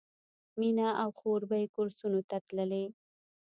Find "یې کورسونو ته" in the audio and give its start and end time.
1.61-2.37